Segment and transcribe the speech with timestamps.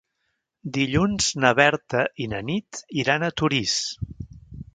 [0.77, 3.79] Dilluns na Berta i na Nit iran a Torís.